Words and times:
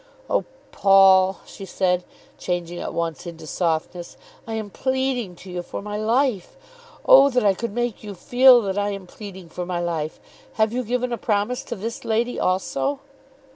"Oh, 0.31 0.45
Paul," 0.71 1.41
she 1.45 1.63
said, 1.63 2.03
changing 2.39 2.79
at 2.79 2.91
once 2.91 3.27
into 3.27 3.45
softness, 3.45 4.17
"I 4.47 4.55
am 4.55 4.71
pleading 4.71 5.35
to 5.35 5.51
you 5.51 5.61
for 5.61 5.79
my 5.79 5.95
life. 5.95 6.57
Oh, 7.05 7.29
that 7.29 7.45
I 7.45 7.53
could 7.53 7.71
make 7.71 8.03
you 8.03 8.15
feel 8.15 8.61
that 8.63 8.79
I 8.79 8.89
am 8.89 9.05
pleading 9.05 9.47
for 9.47 9.63
my 9.63 9.79
life. 9.79 10.19
Have 10.53 10.73
you 10.73 10.83
given 10.83 11.13
a 11.13 11.19
promise 11.19 11.61
to 11.65 11.75
this 11.75 12.03
lady 12.03 12.39
also?" 12.39 13.01